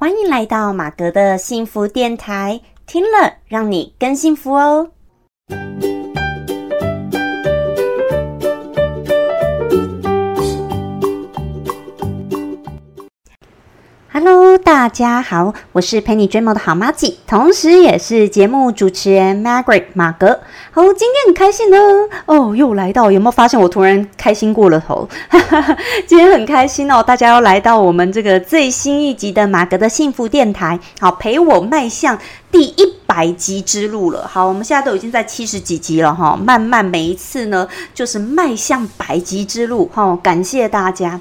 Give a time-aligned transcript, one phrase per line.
[0.00, 4.92] 欢迎来到马格的幸福电台，听了让你更幸福哦。
[14.72, 20.38] 大家好，我是陪你追梦的好妈吉，同时也是节目主持人 Margaret 马格。
[20.70, 21.76] 好，今天很开心呢，
[22.26, 25.08] 哦，又来到，有没有发现我突然开心过了头？
[26.06, 32.16] 今天很开心哦，大家要来到我们这个最新一集的马格的幸福电台，好，陪我迈向
[32.52, 33.00] 第一。
[33.10, 41.20] 百集之路了，好，我们现在都已经在七十几集了哈，慢慢每一次呢，就是迈向百集之路哈，感谢大家。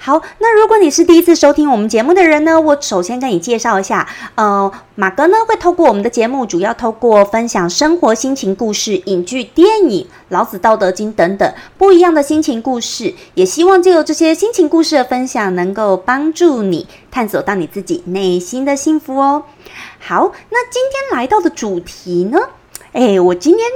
[0.00, 19.42] 好，那如果你是第一次收听我们节目的人呢，我首先跟你介绍一下，呃，马哥呢会透过我们的节目，主要透过分享生活心情故事、影剧、电影、老子、道德经等等不一样的心情故事，也希望借由这些心情故事的分享，能够帮助你探索到你自己内心的幸福哦。
[19.98, 22.38] 好，那今天来到的主题呢？
[22.92, 23.66] 哎，我今天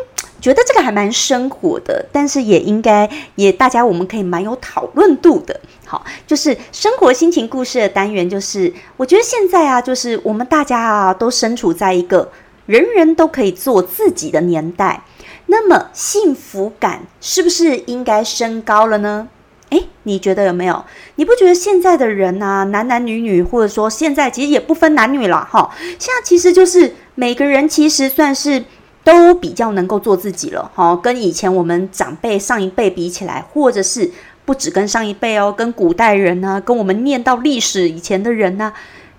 [0.41, 5.61] 觉得这个还蛮生活的，但是也应该也大家我们可以蛮有讨论度的。
[5.93, 12.33] 好，就是生活心情故事的单元，就是我觉得现在啊，就是我们大家啊都身处在一个
[12.65, 15.03] 人人都可以做自己的年代，
[15.49, 19.29] 那么幸福感是不是应该升高了呢？
[19.69, 20.83] 哎，你觉得有没有？
[21.17, 25.71] 你不觉得现在的人呐，男男女女，或者说现在其实也不分男女了哈。
[25.99, 28.65] 现在其实就是每个人其实算是
[29.05, 30.97] 都比较能够做自己了哈。
[30.97, 34.11] 跟以前我们长辈上一辈比起来，或者是
[34.45, 38.73] 不止跟上一辈哦，跟古代人呢，跟我们念到历史以前的人呢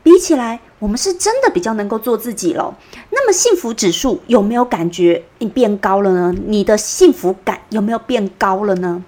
[0.04, 2.76] 比起来，我们是真的比较能够做自己了。
[3.12, 6.36] 那么幸福指数有没有感觉你变高了呢？
[6.48, 9.02] 你的幸福感有没有变高了呢？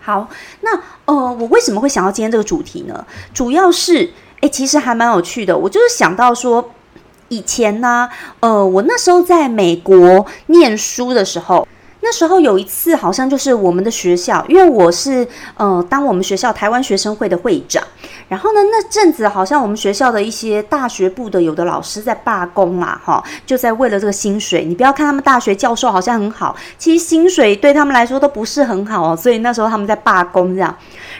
[0.00, 0.28] 好，
[0.62, 0.70] 那
[1.04, 3.06] 呃，我为什么会想到今天这个主题呢？
[3.32, 5.56] 主要是，哎，其实还蛮有趣的。
[5.56, 6.72] 我就是想到说，
[7.28, 8.08] 以前呢，
[8.40, 11.68] 呃，我那时候在美国念书的时候。
[12.08, 17.82] 那时候有一次，好像就是我们的学校，因为我是呃，当我们学校台湾学生会的会长。
[18.28, 24.64] 然后呢，那阵子好像我们学校的一些大学部的有的老师在罢工啊，哈，就在为了这个薪水。
[24.64, 29.16] 你不要看他们大学教授好像很好，其实薪水对他们来说都不是很好哦。
[29.16, 30.72] 所以那时候他们在罢工这样。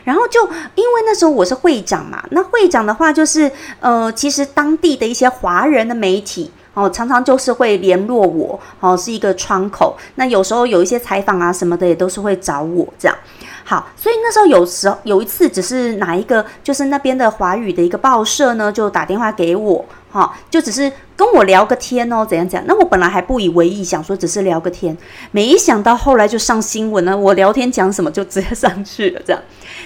[0.05, 0.41] 然后就
[0.77, 6.53] 因为那时候我是会长嘛，那会长的话就是呃，其实当地的一些华人的媒体。
[6.77, 9.97] 哦，常常就是会联络我，哦，是一个窗口。
[10.17, 13.17] 那有时候有一些采访啊什么的，也都是会找我这样。
[13.65, 19.83] 好，所以那时候有时候有一次，只是哪一个就是那边的华语的一个报社呢，就打电话给我，
[20.13, 22.65] 哈，就只是跟我聊个天哦，怎样怎样。
[22.69, 24.95] 那我本来还不以为意，想说只是聊个天，
[25.31, 27.17] 没想到后来就上新闻了。
[27.17, 29.43] 我聊天讲什么就直接上去了，这样。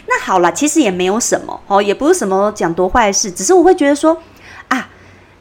[0.08, 4.20] 那好了，其实也没有什么，哦，也不是什么讲多坏事，只是我会觉得说，
[4.66, 4.88] 啊，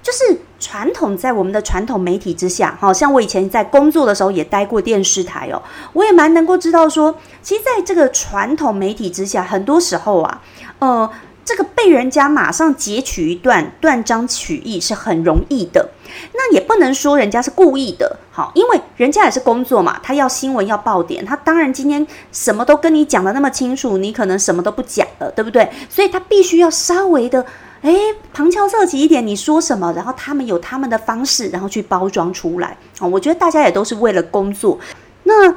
[0.03, 0.41] 就是。
[0.59, 5.61] 传统在我们的传统媒体之下，好像我以前在工作的时候也待过电视台哦，
[5.93, 10.41] 我也蛮能够知道说，其实在这个传统媒体之下，很多时候啊，
[10.79, 11.09] 呃，
[11.45, 15.89] 这个被人家马上截取一段断章取义是很容易的。
[16.33, 25.69] 那也不能说人家是故意的，好，因为人家也是工作嘛，他要新闻要爆点，他当然今天什么都跟你讲的那么清楚，你可能什么都不讲了，对不对？
[25.89, 27.45] 所以他必须要稍微的。
[27.81, 27.95] 哎，
[28.33, 29.93] 旁敲侧击一点，你说什么？
[29.93, 33.07] 然后他们有他们的方式，然后去包装出来啊。
[33.07, 34.77] 我觉得大家也都是为了工作，
[35.23, 35.55] 那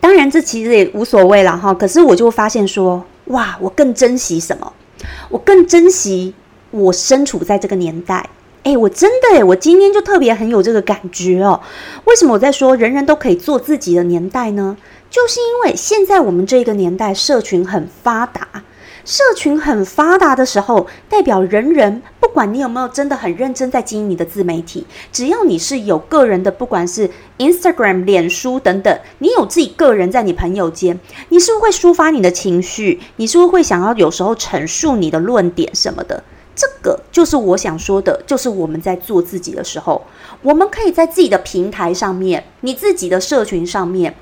[0.00, 1.72] 当然这其实也无所谓了哈。
[1.72, 4.72] 可是我就发现说，哇，我更珍惜什么？
[5.28, 6.34] 我更珍惜
[6.72, 8.28] 我身处在这个年代。
[8.64, 11.60] 哎，我真的哎，我今天就特别很有这个感觉哦。
[12.06, 14.76] 为什么我在说人人都可以做自己的年代呢？
[15.08, 18.64] 就是因为现在我们这个年代社群很发达。
[19.06, 27.08] 社群很发达的时候，代表人人不管你有没有真的很认真在经营你的自媒体，只要你是有个人的，不管是
[27.38, 33.00] Instagram、脸书等等，你有自己个人在你朋友间，你是不是会抒发你的情绪？
[33.14, 36.24] 你是不是会想要有时候陈述你的论点什么的？
[36.56, 40.02] 这个就是我想说的，就是我们在做自己的时候，
[40.42, 44.12] 我们可以在自己的平台上面，你自己的社群上面。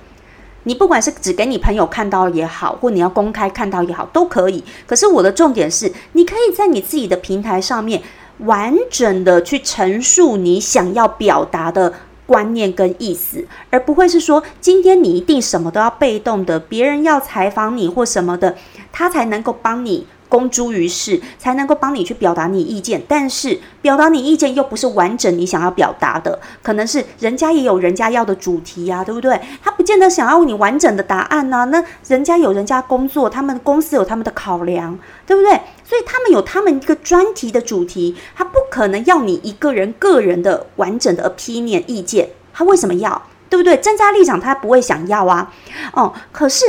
[0.64, 4.62] 你不管是只给你朋友看到也好，或你要公开看到也好，都可以。
[4.86, 8.02] 可是我的重点是，你可以在你自己的平台上面
[8.38, 11.92] 完整的去陈述你想要表达的
[12.26, 18.56] 观念跟意思，而不会是说今天你一定什么都要被动的，别人要采访你或什么的，
[18.90, 20.06] 他才能够帮你。
[20.34, 23.00] 公诸于世，才能够帮你去表达你意见。
[23.06, 29.40] 但是表达你意见又不是完整你想要表达的，可能是人家也有人家要的主题呀，对不对？
[29.62, 31.66] 他不见得想要你完整的答案呢。
[31.66, 35.52] 那人家有人家工作，他们公司有他们的考量，对不对？
[35.84, 42.30] 所以他们有他们一个专题的主题，他不可能要你一个人个人的完整的 opinion 意见。
[42.52, 43.22] 他为什么要？
[43.48, 43.76] 对不对？
[43.76, 45.52] 站在立场，他不会想要啊。
[45.92, 46.64] 哦，可是，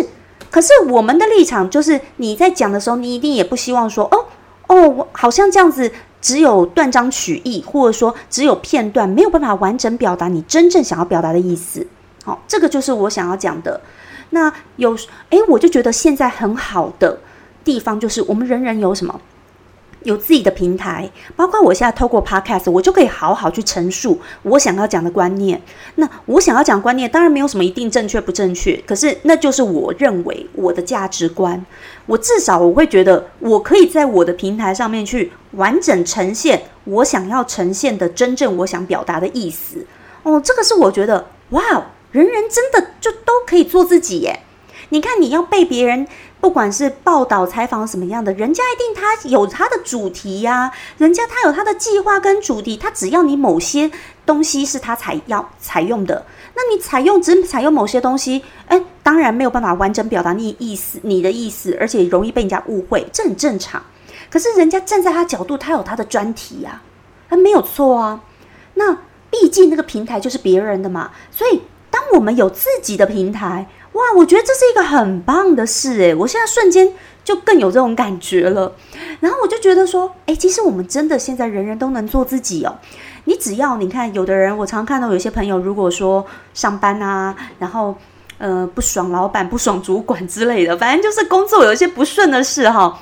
[0.49, 4.25] 可是我们的立场就是，你在讲的时候，你一定也不希望说，哦，
[4.67, 11.85] 哦，好像这样子只有断章取义，或者说只有片段，没有办法完整表达你真正想要表达的意思。
[12.23, 13.79] 好，这个就是我想要讲的。
[14.31, 14.97] 那有，
[15.29, 17.19] 诶，我就觉得现在很好的
[17.63, 19.19] 地方就是，我们人人有什么？
[20.05, 25.61] 有自己的平台，包括我现在透过 Podcast，我就可以好好去陈述我想要讲的观念。
[25.95, 31.65] 那我想要讲观念，当然没有什么一定正确不正确，可是那就是我认为我的价值观。
[32.05, 39.85] 我至少我会觉得，我可以在我的平台上面去完整呈现我想要呈现的真正我想表达的意思。
[40.23, 41.61] 哦，这个是我觉得，哇，
[42.11, 44.41] 人人真的就都可以做自己耶。
[44.89, 46.07] 你看，你要被别人。
[46.45, 53.89] 不管是报道、采访什么样的，人家一定他有他的主题呀，人家他有他的计划跟主题，他只要你某些
[54.27, 63.83] 东西是他采要采用的，那你采用只采用某些东西，哎，当然没有办法完整表达你意思，你的意思，而且容易被人家误会，这很正常。
[64.29, 66.79] 可是人家站在他角度，他有他的专题呀，
[67.27, 68.21] 他没有错啊。
[68.75, 68.95] 那
[69.31, 73.67] 毕竟那个平台就是别人的嘛，所以当我们有自己的平台。
[73.95, 76.91] 哇，我觉得这是一个很棒的事诶，我现在瞬间
[77.23, 78.73] 就更有这种感觉了。
[79.21, 82.77] 然后我就觉得说，诶，其实我们真的现在人人都能做自己哦。
[83.23, 87.95] 你只要你看，有的人我常看到有些朋友，如果说上班啊，然后
[88.37, 93.01] 呃不爽老板、不爽主管之类的，反正就是工作有一些不顺的事哈，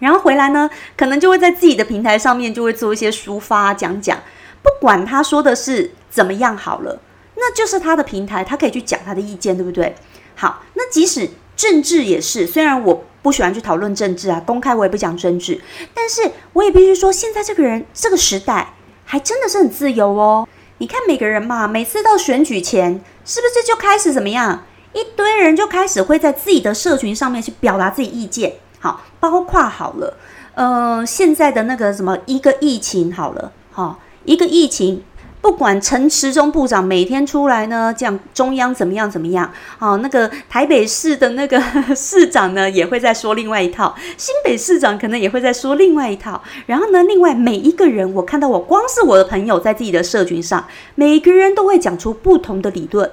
[0.00, 4.18] 然后回来呢，可能就会在自己的平台上面就会做一些抒发、讲讲，
[4.62, 6.98] 不管他说的是怎么样好了，
[7.36, 9.94] 那就是他的平台，他可以去讲他的意见，对不对？
[10.42, 15.60] 好，那即使政治也是，虽然我不喜欢去讨论政治啊，公开我也不讲政治，
[15.94, 18.74] 但是我也必须说，现在这个人这个时代
[19.04, 20.48] 还真的是很自由哦。
[20.78, 24.64] 你看每个人嘛，每次到选举前，是不是就开始怎么样？
[24.92, 28.54] 一堆人就开始会在自己的社群上面去表达自己意见。
[28.80, 30.16] 好，包括好了，
[30.56, 35.04] 呃，现在的那个什么一个疫情好了，哈，一个疫情。
[35.42, 41.60] 不管陈时中部长每天出来呢讲中央怎么样怎么样，哦，那个台北市的那个
[41.94, 46.40] 市长呢也会在说另外一套，新北市长可能也会在说另外一套。
[46.66, 53.10] 然后呢，另外每一个人，我看到我光是我的朋友在自己的社群上，每个人都会讲出不同的理论。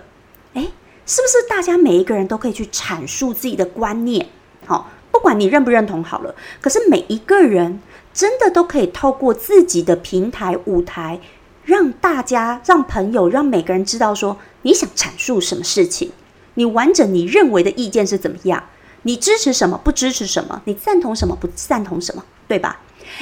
[0.54, 0.72] 诶，
[1.08, 4.28] 是不是大家每一个人都可以去阐述自己的观念？
[4.68, 7.82] 好，不管你认不认同好了，可是每一个人
[8.14, 11.20] 真的都可以透过自己的平台舞台。
[11.70, 16.12] 让大家、让朋友、让每个人知道，说你想阐述什么事情，
[16.56, 18.64] 你完整你认为的意见是怎么样，
[19.04, 22.80] 你支持什么，不支持什么，你赞同什么，不赞同什么，对吧？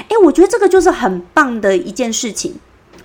[0.07, 2.55] 诶，我觉得这个就是很棒的一件事情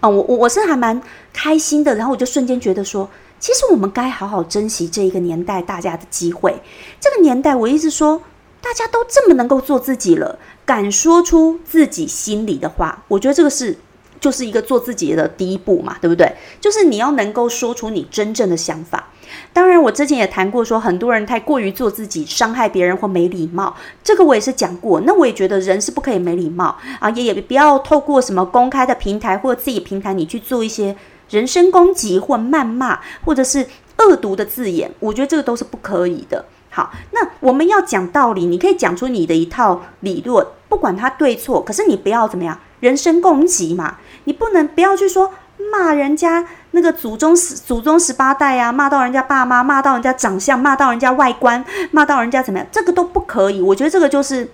[0.00, 0.08] 哦。
[0.08, 1.02] 我我我是还蛮
[1.32, 3.10] 开心的，然后我就瞬间觉得说，
[3.40, 6.54] 其实我们该好好珍惜这一个年代大家的机会。
[7.00, 8.22] 这个年代，我一直说，
[8.60, 13.76] 大家都这么能够做自己了，敢说出自己心里的话，我觉得这个是。
[14.22, 16.32] 就是一个做自己的第一步嘛，对不对？
[16.60, 19.08] 就是你要能够说出你真正的想法。
[19.52, 23.74] 当然，我之前也谈过，说很多人太过于做自己，伤害别人或没礼貌。
[24.04, 25.00] 这个我也是讲过。
[25.00, 30.96] 那我也觉得人是不可以没礼貌啊，也也不要透过什么公开的平台或自己平台，你去做一些
[31.28, 33.66] 人身攻击或谩骂，或者是
[33.98, 34.88] 恶毒的字眼。
[35.00, 36.44] 我觉得这个都是不可以的。
[36.70, 42.56] 好，那我们要讲道理，你可以讲出你的一套理论，不管它对错，可是你不要怎么样。
[42.80, 45.32] 人身攻击嘛，你不能不要去说
[45.70, 53.60] 骂人家那个祖宗十祖宗十八代啊，骂到人家爸妈，骂到人家长相，骂到人家外观，骂到人家怎么样，这个都不可以。
[53.60, 54.50] 我觉得这个就是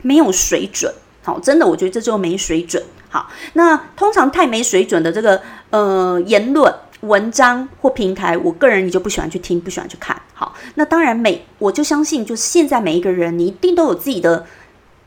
[0.00, 0.92] 没有水准，
[1.22, 2.82] 好，真的，我觉得这就没水准。
[3.08, 5.40] 好，那通常太没水准的这个
[5.70, 10.20] 呃言论、文章或平台，我个人你就不喜欢去听，不喜欢去看。
[10.32, 14.46] 好，那当然每我就相信，就是现在每一个人，你一定都有自己的。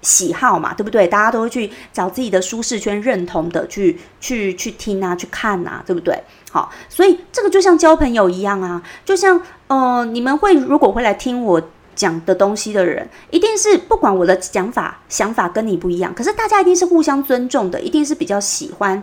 [0.06, 1.08] 喜好嘛，对不对？
[1.08, 6.24] 大家都会去找自己的舒适圈，认同的去去去听啊，去看啊，对不对？
[6.52, 11.60] 好，所以这个就像交朋友一样啊，就像呃，你们会如果会来听我
[11.96, 19.02] 讲的东西的人，一定是不管我的讲法想法跟你不一样，可是大家一定是互相尊重的，一定是比较喜欢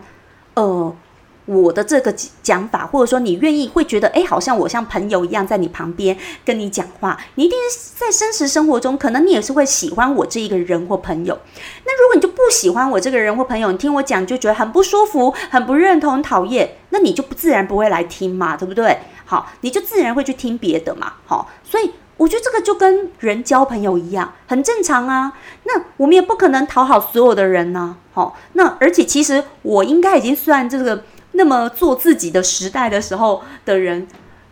[0.54, 0.94] 呃
[1.46, 7.58] 我的这个讲法，或者说你愿意会觉得，哎，好像我像朋友一样在你旁边跟你讲话，你一定
[7.96, 11.37] 在真实生活中，可能你也是会喜欢我这一个人或朋友。
[11.84, 18.99] 那如果你就不喜欢我这个人或朋友，你听我讲就觉得很不舒服、很不认同、讨厌，那你就不自然不会来听嘛，对不对？
[19.25, 21.14] 好，你就自然会去听别的嘛。
[21.26, 25.32] 好，所以我觉得这个就跟人交朋友一样，很正常啊。
[25.64, 27.96] 那我们也不可能讨好所有的人呢。
[28.12, 31.02] 好，那而且其实我应该已经算这个。
[31.32, 34.06] 那么做自己的时代的时候的人，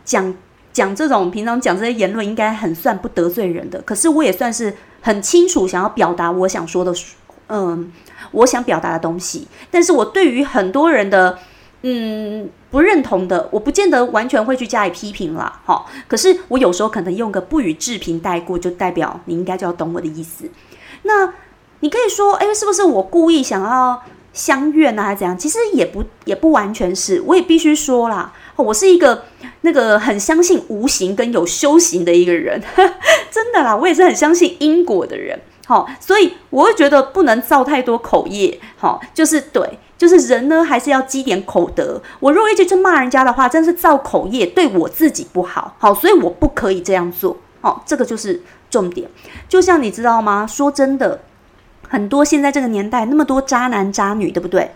[0.04, 0.34] 讲
[0.72, 3.80] 讲这种平常讲这些言论，应该很算不得罪人的。
[3.82, 6.92] 可是我也算是很清楚想要表达我想说的，
[7.48, 7.92] 嗯，
[8.32, 9.46] 我想表达的东西。
[9.70, 11.38] 但是我对于很多人的
[11.82, 15.60] 嗯不认同的，我不见得完全会去加以批评啦。
[15.66, 15.84] 哈。
[16.08, 20.48] 可是我有时候可能用个不予置评带过，就代表你应该就要懂我的意思。
[21.02, 21.34] 那
[21.80, 24.02] 你可以说，哎，是不是我故意想要？
[24.40, 25.36] 相怨啊，还是怎样？
[25.36, 29.24] 其实也不也不完全是，我也必须说啦，我是一个
[29.60, 32.58] 那个很相信无形跟有修行的一个人，
[33.30, 35.38] 真的啦，我也是很相信因果的人。
[35.66, 38.58] 好，所以我会觉得不能造太多口业。
[38.78, 42.00] 好，就是对，就是人呢，还是要积点口德。
[42.18, 45.76] 我如果一直去骂人家的话，真是造口业，对我自己不好。
[45.78, 47.36] 好，所以我不可以这样做。
[47.60, 49.06] 好，这个就是重点。
[49.50, 50.46] 就像你知道吗？
[50.46, 51.20] 说真的。
[51.90, 54.70] 很多现在这个年代那么多渣男渣女，对不对？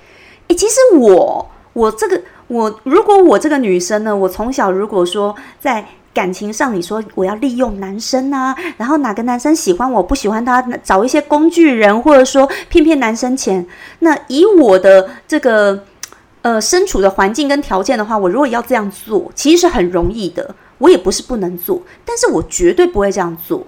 [0.48, 13.64] 诶，其实我我这个我如果我这个女生呢，我从小如果说在感情上，你说我要利用男生啊，然后哪个男生喜欢我不喜欢他，找一些工具人，或者说骗骗男生钱，
[14.00, 15.84] 那以我的这个
[16.42, 20.54] 呃身处的环境跟条件的话，我如果要这样做，其实是很容易的。
[20.78, 23.64] 我也不是不能做，但是我绝对不会这样做。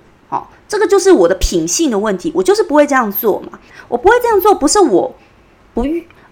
[0.68, 3.58] 这个就是我的品性的问题，我就是不会这样做嘛。
[3.88, 5.14] 我不会这样做，不是我
[5.72, 5.84] 不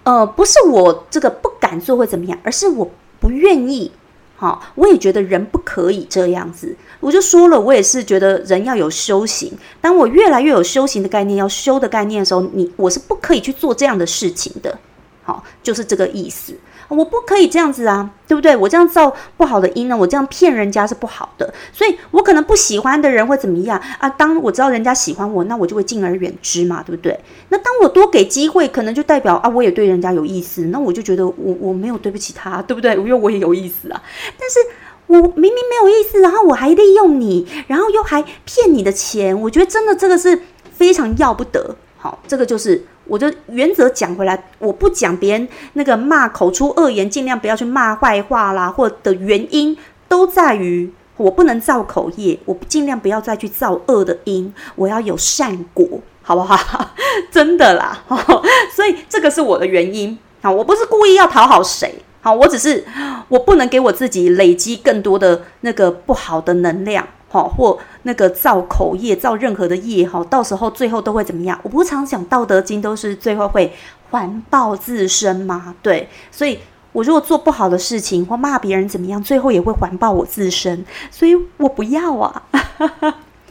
[0.03, 3.93] 呃，不是我这个不敢做会怎么样，而是我不愿意。
[4.37, 6.77] 好，我也觉得人不可以这样子。
[6.99, 9.57] 我就说了，我也是觉得人要有修行。
[9.81, 14.77] 当我越来越有修行的概念，要修的概念的时候，你我是不可以去做这样的事情的。
[15.23, 16.53] 好，就是这个意思。
[16.89, 18.57] 我不可以这样子啊，对不对？
[18.57, 24.09] 我这样造不好的因呢，我这样骗人家是不好的，所以我可能不喜欢的人会怎么样啊？
[24.09, 27.19] 当我知道人家喜欢我，那我就会敬而远之嘛，对不对？
[27.49, 32.95] 那当我多给机会，可能就代表啊，我也对人家有意思，那我就觉得我我没有对不起他，对不对？
[32.95, 34.03] 因为我也有意思啊，
[34.39, 34.59] 但是
[35.07, 40.41] 我明明没有意思，然后我还利用你，然后又还骗你的钱，我觉得真的这个是
[40.73, 41.77] 非常要不得。
[42.05, 42.85] 好，这个就是。
[43.07, 49.77] 我就原则讲回来，我不讲别人那个骂口出恶言，尽量不要去骂坏话啦，或的原因
[50.09, 55.87] 都在于我不能造口业，我尽量不要再去造恶的因，我要有善果，
[56.23, 56.93] 好不好？
[57.31, 58.03] 真的啦，
[58.75, 62.83] 所以这个是我的原因啊，我不是故意要讨好谁，好，我只是
[63.29, 67.07] 我不能给我自己累积更多的那个不好的能量。
[67.35, 71.59] 好，或那个造口业，造任何的业，哈，到时候最后都会怎么样？
[71.65, 73.73] 我不常讲《道德经》都是最后会
[74.13, 75.75] 环抱自身吗？
[75.83, 76.61] 对，所以
[76.93, 82.45] 我如果做不好的事情或骂别人怎么样，最后也会环抱我自身，所以我不要啊。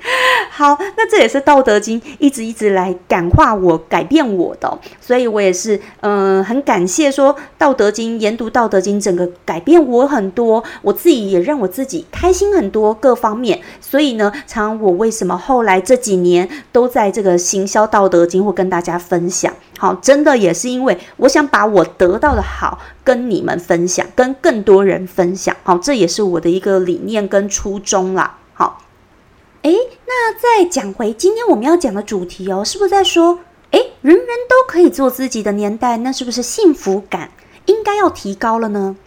[0.52, 13.62] 好，那这也是《道德经》一直一直来感化我、改变我的，所以我也是嗯很感谢说《道德经》研读《道德经》，整个改变我很多，我自己也让我自己开心很多各方面。
[13.80, 19.54] 所以呢，常我为什么后来这几年都在这个行销《道德经》或跟大家分享？
[19.78, 25.56] 好，真的也是因为我想把我得到的好跟你们分享，跟更多人分享。
[25.64, 28.38] 好，这也是我的一个理念跟初衷啦。
[29.64, 29.70] 好。
[29.70, 33.40] 诶，那再讲回今天我们要讲的主题哦，是不是在说，
[33.72, 37.32] 诶，人人都可以做自己的年代，那是不是幸福感
[37.66, 38.98] 应该要提高了呢？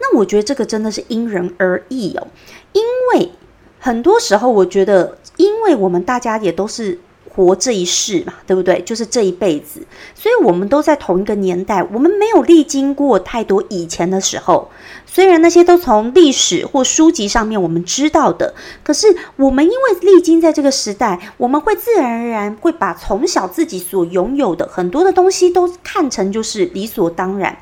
[0.00, 2.26] 那我觉得这个真的是因人而异哦，
[2.72, 2.82] 因
[3.14, 3.30] 为
[3.78, 6.98] 很多时候我觉得，因为我们大家也都是。
[7.34, 8.82] 活这一世嘛，对不对？
[8.82, 9.80] 就是这一辈子，
[10.14, 14.68] 所以我们都在同一个年代，我们没有历经过太多以前的时候。
[15.12, 27.58] 虽然那些都从历史或书籍上面我们知道的，可是我们因为历经在这个时代，我们会自然而然会把从小自己所拥有的很多的东西都看成就是理所当然。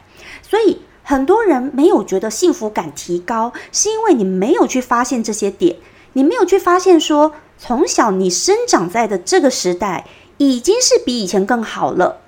[0.49, 5.75] 所以很多人没有觉得幸福感提高，是因为你没有去发现这些点，
[6.13, 7.33] 你没有去发现说。
[7.63, 10.07] 从小你生长在的这个时代，
[10.39, 12.23] 已经是比以前更好了，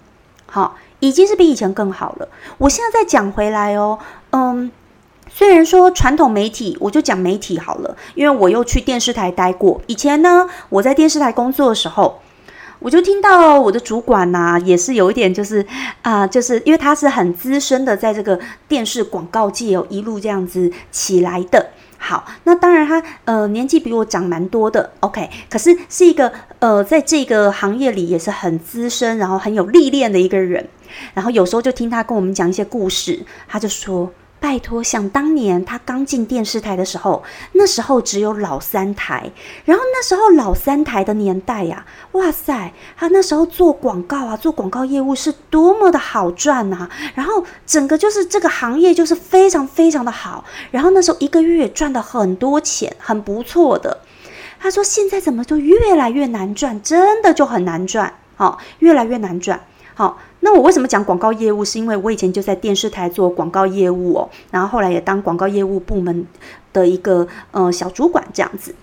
[0.45, 2.29] 好，已经是比以前更好了。
[2.59, 3.99] 我现在再讲回来哦，
[4.33, 4.71] 嗯，
[5.35, 9.81] 虽然说传统媒体，我就讲媒体好了，因为我又去电视台待过。
[9.87, 12.21] 以前呢，我在电视台工作的时候，
[12.79, 15.65] 我就听到我的主管呐，也是有一点就是
[16.03, 21.71] 啊，就是因为他是很资深的，在这个电视广告界哦，一路这样子起来的。
[21.97, 30.69] 好，那当然他呃年纪比我长蛮多的，OK，可是是一个呃在这个行业里也是很资深，然后很有历练的一个人。
[31.15, 34.13] 然后有时候就听他跟我们讲一些故事，他就说。
[34.43, 37.23] 拜托，想当年他刚进电视台的时候，
[37.53, 39.31] 那时候只有老三台，
[39.65, 46.91] 然后那时候老三台的年代呀，哇塞，他那时候做广告啊，做广告业务是多么的好赚呐！
[47.15, 54.01] 然后整个就是这个行业就是非常非常的好，然后那时候一个月赚的很多钱，很不错的。
[54.59, 59.61] 他说现在怎么就越来越难赚，真的就很难赚，好，越来越难赚。
[59.95, 61.65] 好，那我为什么讲广告业务？
[61.65, 66.27] 是因为我以前就在电视台做广告业务哦，然后后来也当广告业务部门
[66.73, 68.75] 的一个呃小主管这样子。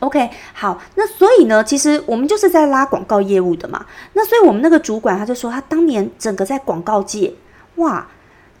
[0.00, 3.84] OK，好，那所以呢，其实我们就是在拉广告业务的嘛。
[4.14, 7.34] 那所以我们那个主管他就说，他当年整个在广告界，
[7.76, 8.06] 哇，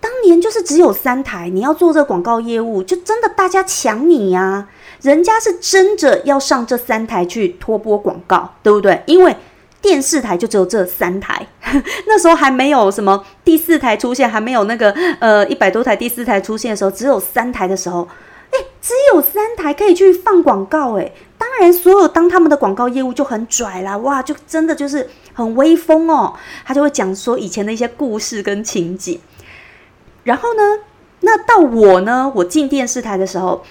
[0.00, 4.68] 当年就是只有三台，你要做这广告业务，就真的大家抢你呀，
[5.00, 9.02] 人家是争着要上这三台去拖播广告，对不对？
[9.06, 9.36] 因为
[9.80, 11.46] 电视台就只有这三台，
[12.06, 18.08] 那时候还没有什么第四台出现，还没有那个呃一百多台第四台出现的时候，只有三台的时候，
[18.50, 29.20] 哎，只有三台可以去放广告，哎，当然所有当他们的广告业务就很拽啦，哇，就真的就是很威风哦，他就会讲说以前的一些故事跟情景，
[30.24, 30.62] 然后呢，
[31.20, 33.64] 那到我呢，我进电视台的时候。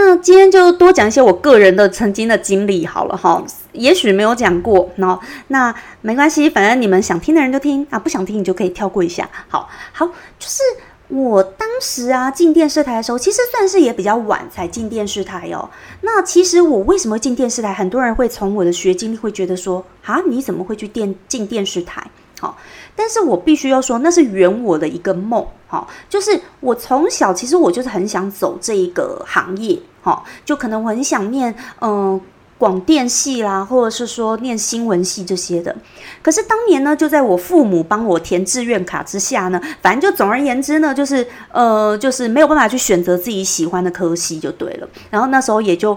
[0.00, 9.28] 那今天就多讲一些我个人的曾经的经历好了哈，也许没有讲过，那那没关系，反正你们想听的人就听啊，不想听你就可以跳过一下。
[9.48, 10.06] 好好，
[10.38, 10.62] 就是
[11.08, 15.68] 我当时啊进电视台的时候，其实算是也比较晚才进电视台哦。
[16.02, 17.74] 那其实我为什么进电视台？
[17.74, 22.06] 很多人会从我的学经历会觉得说，啊，你怎么会去电进电视台？
[22.38, 22.56] 好，
[22.98, 25.46] 但是我必须要说，那是圆我的一个梦。
[25.68, 29.78] 哈，就是我从小其实我就是很想走这一个行业。
[30.02, 32.20] 哈，就可能我很想念，嗯，
[32.56, 35.76] 广电系啦，或者是说念新闻系这些的。
[36.22, 44.88] 可是当年呢，就在我父母帮我填志愿卡之下呢，反正就总而言之呢，就是呃，就是没有办法去选择自己喜欢的科系就对了。
[45.10, 45.96] 然后那时候也就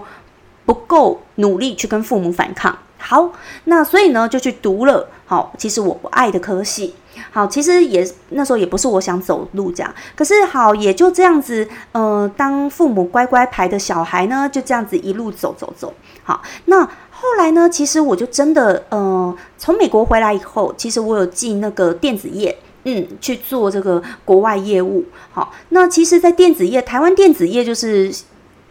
[0.66, 2.76] 不够努力去跟父母反抗。
[3.02, 3.32] 好，
[3.64, 5.08] 那所以呢，就去读了。
[5.26, 6.94] 好，其实我不爱的科系。
[7.30, 9.92] 好，其实也那时候也不是我想走路这样。
[10.14, 11.66] 可是好，也就这样子。
[11.92, 15.92] 呃，当父母乖乖牌的小孩呢，就这样子一路走走走。
[16.22, 25.04] 好，那后来呢，其实我就真的呃，从美国回来以后，其实我有进那个电子业，嗯，去做这个国外业务。
[25.32, 28.14] 好，那其实，在电子业，台湾电子业就是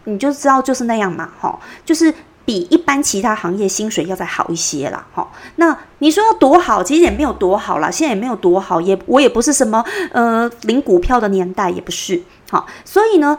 [0.04, 1.28] 你就知道就是那样嘛。
[1.38, 2.12] 好，就是。
[2.44, 5.30] 比一般其他行业薪水要再好一些啦，哈。
[5.56, 13.38] 那你说要多好，其实也没有多好啦，现在也没有多好，也我也不是什么呃领股票的年代，也不是，好，所以呢，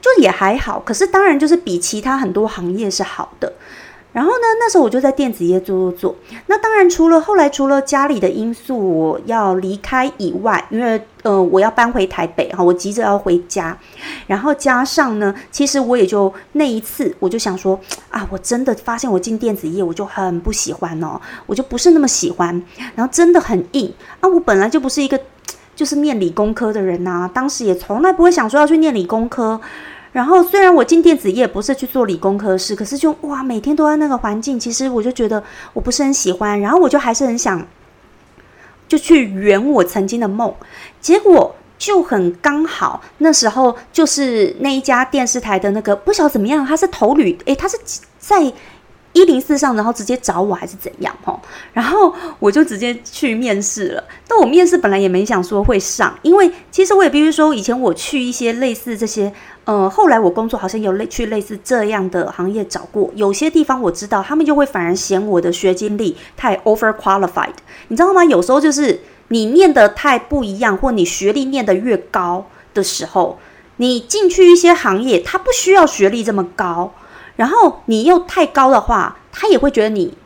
[0.00, 0.80] 就也还好。
[0.80, 3.52] 可是当然就是比其他很多行业是好的。
[4.14, 4.46] 然后呢？
[4.60, 6.16] 那时候我就在电子业做做做。
[6.46, 13.76] 那当然，除了后来除了家里的因素我要离开以外，因为呃我要搬回台北哈，我急着要回家。
[14.28, 22.62] 然后加上呢，其实我也就那一次，我就想说啊，我真的发现我进电子业我就很不喜欢哦，我就不是那么喜欢。
[22.94, 25.20] 然后真的很硬啊，我本来就不是一个
[25.74, 29.60] 就是念理工科的人呐，当时也从来不会想说要去念理工科。
[30.14, 36.60] 然后虽然我进电子业不是去做理工科事，可是就哇，每天都在那个环境，其实我就觉得我不是很喜欢。
[36.60, 37.66] 然后我就还是很想，
[38.86, 40.54] 就去圆我曾经的梦。
[41.00, 47.76] 结果就很刚好，那时候就是那一家电视台的那个不晓得怎么样，他是投履，诶，他是
[48.18, 48.52] 在。
[49.14, 51.16] 一零四上，然后直接找我还是怎样？
[51.24, 51.40] 吼，
[51.72, 54.04] 然后我就直接去面试了。
[54.28, 59.32] 但我面试本来也没想说会上，因为其实我也必须说，以前我去一些类似这些，
[59.64, 67.54] 呃，后来我工作好像有类去类似这样的行业找过，有些地方我知道他们就会反而嫌我的学经历太 over qualified，
[67.88, 68.24] 你知道吗？
[68.24, 73.38] 有时候就是你念的太不一样，或你学历念的越高的时候，
[73.76, 76.92] 你进去一些行业，他不需要学历这么高。
[77.36, 80.16] 然后你又太高的话，他也会觉得你，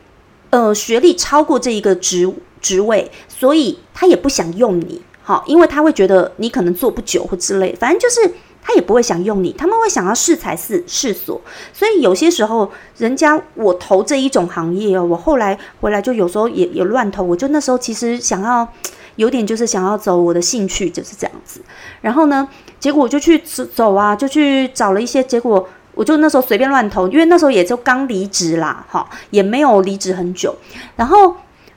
[0.51, 11.41] 呃，学历超过这一个职职位，所以他也不想用你，好，因为他会觉得你可能做不久或之类，反正就是他也不会想用你，他们会想要试才试试所，
[11.73, 18.69] 所以有些时候人家我投这一种行业哦，我后来回来就有时候也也乱投，我就那时候其实想要
[19.17, 21.63] 有点就是想要走我的兴趣就是这样子，
[22.03, 22.47] 然后呢，
[22.79, 25.67] 结果我就去走啊，就去找了一些结果。
[25.99, 30.55] 我就那时候随便乱投，因为那时候也就刚离职啦，哈，也没有离职很久。
[30.95, 31.35] 然后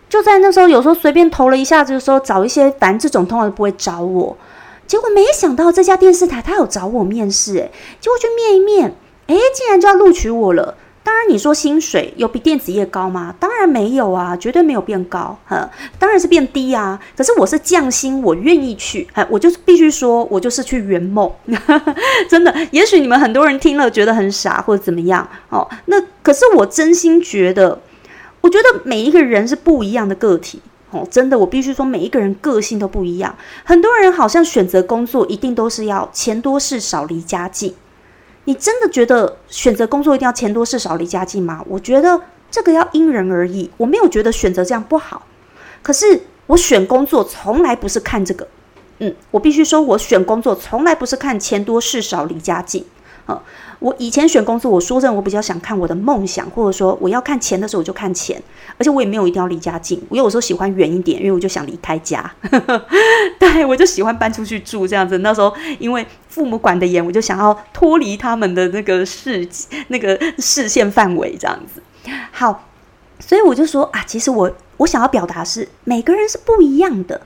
[0.08, 4.38] 就在那时候，有时候随便投了一下子的时候，找一些反正这种通常都不会找我。
[4.86, 10.76] 结果没想到这家电视台他有找我面试，诶，结果去面一面，诶，竟然就要录取我了。
[11.04, 13.34] 当然你说薪水有比电子业高吗？
[13.40, 17.00] 当然没有啊，绝对没有变高，哈，当然是变低啊。
[17.18, 21.32] 可是我是降薪，我愿意去，哎，我就是必须说，我就是去圆梦，
[22.30, 22.56] 真的。
[22.72, 27.82] 也许你们很多人听了觉得很傻或者怎么样，哦，那可是我真心觉得。
[28.42, 30.60] 我觉得每一个人是不一样的个体
[30.90, 33.36] 哦，真的，我必须说每一个人个性都不一样。
[33.64, 37.76] 很多人好像选择工作一定都是要钱多事少离家近，
[38.46, 41.64] 你真的觉得选择工作一定要钱多事少离家近吗？
[41.68, 43.70] 我觉得这个要因人而异。
[43.78, 45.26] 我没有觉得选择这样不好，
[45.84, 48.48] 可是我选工作从来不是看这个。
[49.00, 52.86] 嗯，我必须说，我选工作从来不是看钱多事少离家近。
[53.80, 58.42] 我以前选工作，我说真的，我比较想看我的梦想，或者说我要看钱的时候，我就看钱，
[58.78, 62.32] 而且我也没有一定要离家近，我有时候喜欢远一点，因为我就想离开家，
[63.40, 65.18] 对我就喜欢搬出去住这样子。
[65.20, 69.48] 那时候因为父母管得严，我就想要脱离他们的那个视
[69.88, 71.82] 那个视线范围这样子。
[72.32, 72.68] 好，
[73.20, 77.22] 所以我就说啊，其实我我想要表达是每个人是不一样的，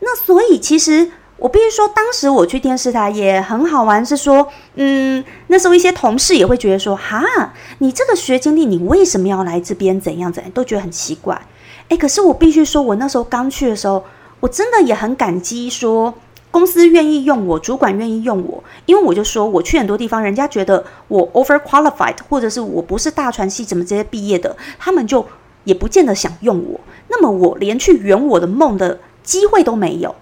[0.00, 1.10] 那所以其实。
[1.38, 10.00] 我必须说，当时我去电视台也很好玩，是说，嗯，那时候一些同事也会觉得说，哈，你这个学经历，你为什么要来这边？
[10.00, 11.40] 怎样怎样，都觉得很奇怪。
[11.88, 14.02] 诶，可是我必须说，我那时候刚去的时候，
[14.40, 16.14] 我真的也很感激，说
[16.50, 25.24] 公司愿意用我，主管愿意用我，因为我就说我去很多地方，人家觉得我 over qualified，或者是我不是大传系怎么这些毕业的，他们就
[25.64, 26.80] 也不见得想用我。
[27.08, 30.14] 那么我连去圆我的梦的机会都没有。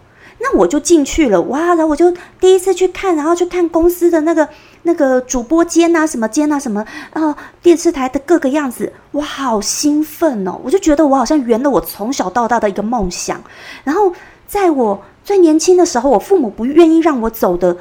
[0.44, 1.68] 那我就进去了哇！
[1.68, 4.46] 然后我就第一次去看，然后去看公司的那个
[4.82, 10.60] 那个主播间啊，什么间啊，什么啊，电视台的各个样子，哇，好兴奋哦！
[10.62, 13.42] 我就觉得我好像圆了我从小到大的一个梦想。
[13.84, 14.12] 然后
[14.46, 17.74] 在我最年轻的时候，我父母不愿意让我走的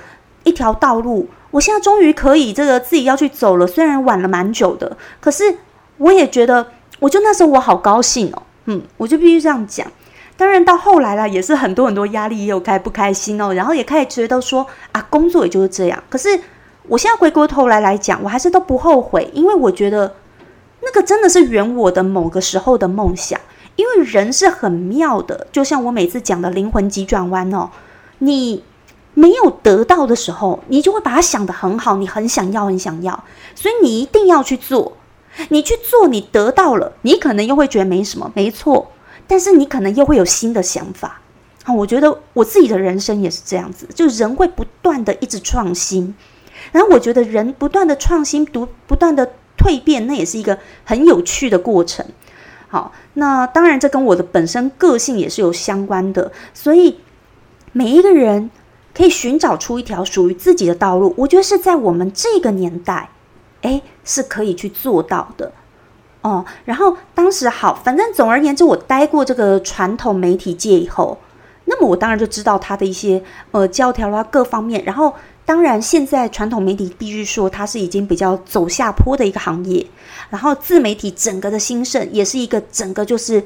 [0.46, 3.68] 一条道路，我现在终于可以这个自己要去走了。
[3.68, 5.44] 虽然晚了蛮久的，可是
[5.98, 6.66] 我也觉得，
[7.00, 9.86] 我就那时候我好高兴哦，嗯，我就必须这样讲。
[10.36, 13.54] 当然，到后来了，也是很多很多压力，也有开不开心哦。
[13.54, 16.04] 然后也开始觉得说啊，工作也就是这样。
[16.10, 16.40] 可是
[16.88, 20.16] 我现在回过头来来讲，我还是都不后悔，因为我觉得
[20.82, 23.40] 那个真的是圆我的某个时候的梦想。
[23.76, 27.70] 因为人是很妙的，就像我每次讲的灵魂急转弯哦，
[28.20, 28.64] 你
[29.16, 33.24] 没有得到的时候，你就会把它想得很好，你很想要，很想要，
[33.56, 34.94] 所以你一定要去做。
[35.50, 38.92] 你去做，你得到了，你可能又会觉得没什么，没错。
[39.28, 41.22] 但是你可能又会有新的想法
[41.64, 41.74] 啊！
[41.74, 46.14] 我觉得我自己的人生也是这样子，就人会不断的一直创新，
[46.72, 52.06] 然后我觉得人不断的创新、不不断的蜕变，那也是一个很有趣的过程。
[52.68, 57.00] 好，那当然这跟我的本身个性也是有相关的，所以
[57.72, 58.50] 每一个人
[58.94, 63.10] 可以寻找出一条属于自己的道路，我觉得是在我们这个年代，
[63.62, 65.54] 诶，是可以去做到的。
[66.24, 71.18] 哦，然后当时好，反正总而言之，我待过这个传统媒体界以后，
[71.66, 75.14] 那么我当然就知道他的一些呃教条啦各方面，然后。
[75.46, 79.86] 当然，现在传统媒体必须说它是已经比较走下坡的一个行业，
[80.30, 83.44] 然后自媒体整个的兴盛也是一个整个就是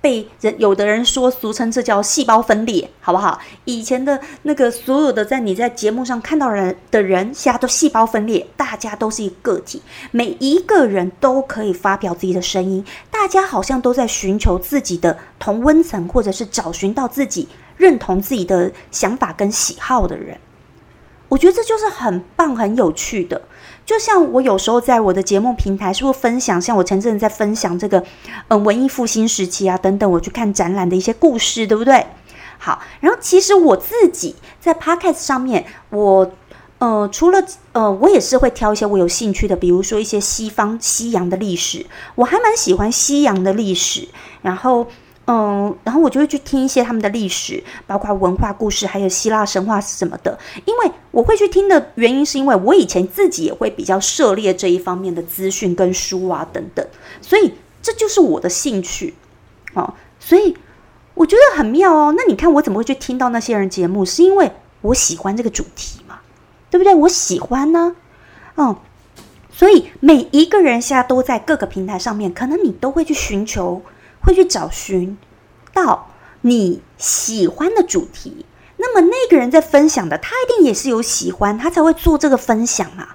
[0.00, 3.40] 被人有的人说俗称这叫细胞分裂，好不好？
[3.64, 9.82] 以前的那个所有的在你在节目上看到人的人，现在都细胞分裂，大家都是一个体，
[10.12, 20.38] 每一个人都可以发表自己的声音，大家好像都在寻求自己的同温层，或者是找寻到自己认同自己的想法跟喜好的人。
[21.30, 23.40] 我觉得这就是很棒、很有趣的。
[23.86, 26.60] 就像我有时候在我的节目平台，是不是分享？
[26.60, 28.04] 像我前阵在分享这个，
[28.48, 32.04] 嗯，文艺复兴时期啊等等，我去看展览的一些故事，对不对？
[32.58, 36.30] 好，然后其实我自己在 Podcast 上面，我
[36.78, 44.08] 呃，除了呃，我也是会挑一些我有兴趣的，比如说一些西方西洋的历史，我还蛮喜欢西洋的历史，
[44.42, 44.88] 然后。
[45.26, 50.36] 嗯，然后我就会去听一些他们的历史，包括文化故事，还有希腊神话什么的。
[50.64, 56.84] 因为我会去听的原因，是因为我以前自己也会比较涉猎这一方面的资讯跟书啊等等，
[57.20, 59.14] 所以这就是我的兴趣
[59.74, 59.94] 哦。
[60.18, 60.56] 所以
[61.14, 62.14] 我觉得很妙哦。
[62.16, 64.04] 那你看我怎么会去听到那些人节目？
[64.04, 66.18] 是因为我喜欢这个主题嘛，
[66.70, 66.92] 对不对？
[66.92, 67.94] 我喜欢呢，
[68.56, 68.74] 嗯。
[69.52, 73.82] 所以每一个人现在都在各个平台上面，可能你都会去寻求。
[74.20, 75.16] 会去找寻
[75.72, 76.10] 到
[76.42, 83.08] 你喜欢的主题，那么那个人在分享的，他一定也是有喜欢，他才会做这个分享嘛，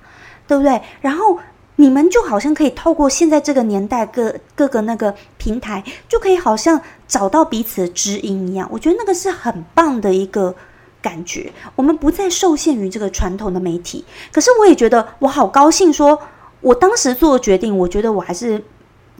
[0.47, 0.81] 对不对？
[1.01, 1.39] 然后
[1.77, 8.67] 你们就好像可以透过现在这个年代各各个那个平台，就可以好像找到彼此的知音一样。
[8.71, 10.55] 我觉得那个是很棒的一个
[11.01, 11.51] 感觉。
[11.75, 16.17] 我们不再受限于这个传统的媒体，可是我也觉得我好高兴，说
[16.61, 18.63] 我当时做的决定，我觉得我还是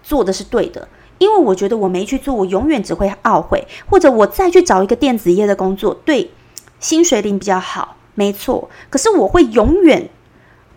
[0.02, 6.32] 做的是对的，因为我觉得我没去做，我永远只会懊悔，或者我再去找一个电子业的工作，对，
[6.80, 10.10] 薪水领比较好，没错，可是我会永远。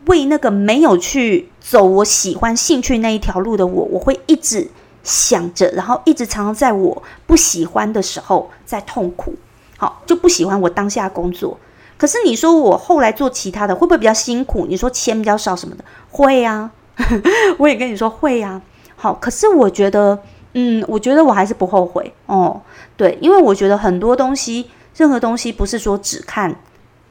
[0.06, 4.70] 为那个没有去走我喜欢兴趣那一条路的我，我会一直
[5.02, 9.34] 想着，然后一直常常在我不喜欢的时候在痛苦，
[9.76, 11.58] 好就不喜欢我当下工作。
[11.98, 14.64] 可是你说我后来做其他的会不会比较辛苦？
[14.66, 16.70] 你说钱比较少什么的，会呀，
[17.58, 18.62] 我也跟你说会呀。
[18.98, 20.20] 好，可是我觉得，
[20.52, 22.60] 嗯，我觉得我还是不后悔哦。
[22.98, 26.56] 对，因为我觉得很多东西，任何东西不是说只看。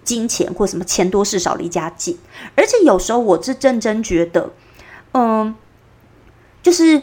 [0.04, 2.18] 金钱或什么钱多事少离家近，
[2.56, 4.52] 而且有时候我是真真觉得，
[5.12, 5.54] 嗯，
[6.64, 7.02] 就是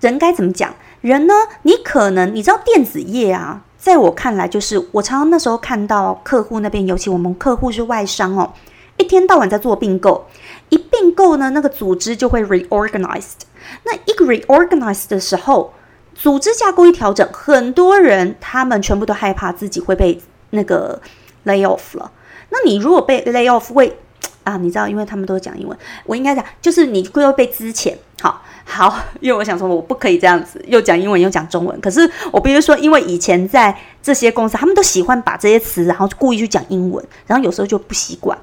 [0.00, 0.74] 人该怎么讲？
[1.02, 1.34] 人呢？
[1.64, 8.54] 你可能你知道电子业啊，在我看来，就是我常常那时候看到客户那边，尤其我们客户是外商哦，
[8.96, 10.24] 一天到晚在做并购，
[10.68, 13.42] 一并购呢，那个组织就会 reorganized。
[13.84, 15.72] 那一个 reorganized 的时候，
[16.14, 21.00] 组织架构一调整，很多人他们全部都害怕自己会被那个
[21.44, 22.10] lay off 了。
[22.50, 23.98] 那你如果被 lay off 会
[24.44, 27.94] 啊，你知道，因为他们都讲英文，我应该讲就是你会被资遣。
[28.22, 31.80] 好好， 因为我想说我不可以这样子，又讲英文又讲中文。
[31.80, 38.36] 可是我必须说，因为以前在这些公司，他们都喜欢把这些词，然后故意去讲英文，然后有时候就不习惯。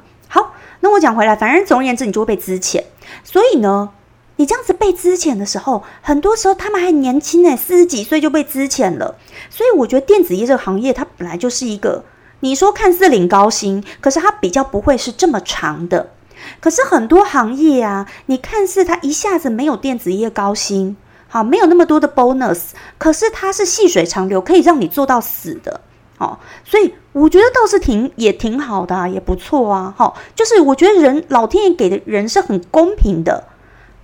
[0.84, 2.84] 那我讲回来，反正总而言之，你就会被资遣。
[3.24, 3.92] 所以呢，
[4.36, 9.16] 你这样子被资遣的时候，很多时候他们还年轻诶，四十几岁就被资遣了。
[9.50, 12.04] 所以我觉得电子业这个行业，它本来就是一个。
[12.42, 16.10] 你说看似领高薪，可是它比较不会是这么长的。
[16.60, 20.98] 可是很多行业啊，你看似它一下子没有电子业高薪，
[21.30, 25.80] 好，没有那么多的 bonus，可是它是细水长流，可以让你做到死的。
[26.24, 29.94] 好，所以我觉得倒是挺也挺好的，也不错啊。
[29.98, 33.44] 好，就是我觉得人老天爷给的人是很公平的，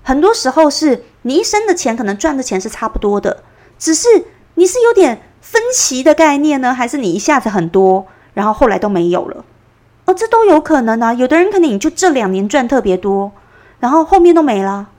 [0.03, 3.41] 很多时候是你一生的钱可能赚的钱是差不多的，
[3.77, 4.09] 只是
[4.55, 8.05] 你是有点分歧的概念呢，还是你一下子很多？
[8.33, 9.45] 然后后来都没有了，
[10.03, 11.13] 哦，这都有可能啊。
[11.13, 13.31] 有的人可能你就这两年赚特别多，
[13.79, 14.89] 然后后面都没了，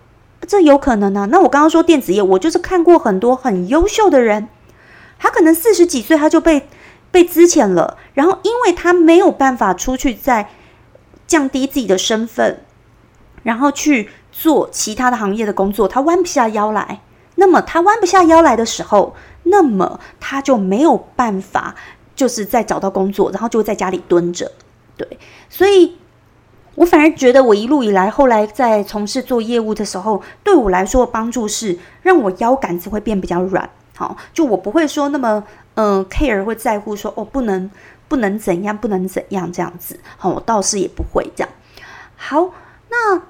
[0.46, 1.26] 这有可能啊。
[1.26, 4.48] 那我刚刚说电子业，我就是看过很多很优秀的人，
[5.18, 6.66] 他可能四十几岁他就被
[7.10, 10.48] 被资遣了，然后因为他没有办法出去再
[11.26, 12.60] 降低自己的身份，
[13.42, 17.00] 然后去做其他的行业的工作，他弯不下腰来。
[17.36, 21.74] 那么他弯不下腰来的时候，那么他就没有办法。
[22.16, 24.52] 就是在找到工作，然后就在家里蹲着，
[24.94, 25.08] 对，
[25.48, 25.96] 所以
[26.74, 33.70] 我反而觉得我一路以来，后来在从事做业务的时候，对我来说帮助是让我腰杆子会变比较软，
[34.00, 37.70] 好，就我不会说那么嗯 care 会在乎说哦不能
[38.08, 41.50] 不能怎样不能怎样这样子，好，我倒是也不会这样。
[42.16, 42.50] 好，
[42.88, 43.20] 那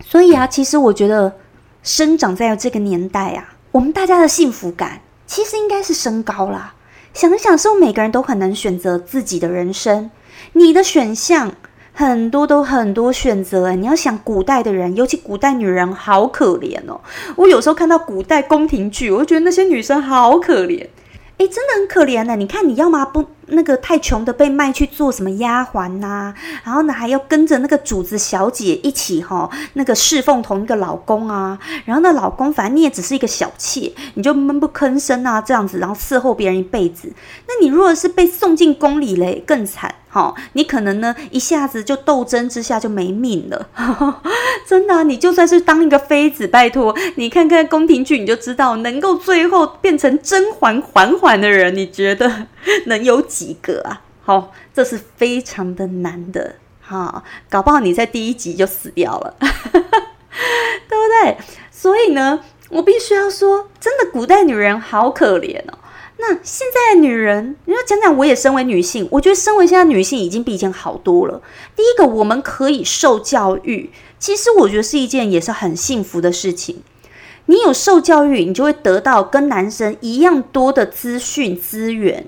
[0.00, 1.36] 所以啊，其实我觉得
[1.82, 6.74] 生长在这个年代啊，我们大家的幸福感其实应该是升高啦。
[7.12, 10.12] 想一想，是不是每个人都很能选择自己的人生？
[10.52, 11.52] 你的选项
[11.98, 13.72] 很多，都很多选择。
[13.72, 17.00] 你要想古代的人，尤其古代女人，好可怜哦。
[17.34, 20.86] 我有时候看到古代宫廷剧，我就觉得那些女生好可怜。
[21.38, 22.36] 诶，真的很可怜呢。
[22.36, 26.34] 你看，你要么不那个太穷的被卖去做什么丫鬟呐，
[26.64, 31.58] 然后呢还要跟着那个主子小姐一起哈，那个侍奉同一个老公啊。
[31.84, 37.12] 然后那老公反正你也只是一个小妾，你就闷不吭声啊这样子，然后伺候别人一辈子。
[37.46, 39.94] 那你如果是被送进宫里嘞，更惨。
[40.10, 43.68] 好，你可能呢一下子就斗争之下就没命了，
[44.66, 45.04] 真的。
[45.04, 52.46] 你就算是当一个妃子，拜托你看看宫廷剧，你就知道能够最后变成甄嬛嬛嬛的人，你觉得
[52.86, 54.02] 能有几个啊？
[54.22, 56.56] 好，这是非常的难的。
[56.80, 61.36] 哈，搞不好你在第一集就死掉了， 对不对？
[61.70, 65.78] 所以呢，我必须要说，真的，古代女人好可怜哦。
[66.20, 71.40] 那现在的女人，你要讲讲，我也身为女性，我觉得身为现在女性已经比以前好多了。
[71.76, 76.82] 第一个，我们可以受教育，其实我觉得是一件也是很幸福的事情。
[77.46, 82.26] 你有受教育，你就会得到跟男生一样多的资讯资源，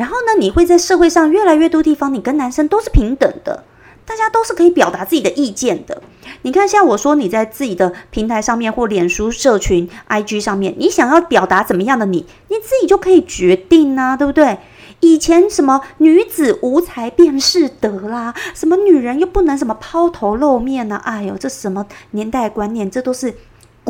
[0.00, 3.64] 然后呢，你会在社会上越来越多地方，你跟男生都是平等的。
[4.06, 6.02] 大家都是可以表达自己的意见的。
[6.40, 14.56] 你看，像我说你在自己的平台上面或脸书社群、IG 上面，你想要表达怎么样的你，你自己就可以决定啊，对不对？
[15.00, 20.96] 以前什么女子无才便是德啦，什么女人又不能什么抛头露面呢？
[21.04, 22.90] 哎呦，这什么年代观念？
[22.90, 23.34] 这都是。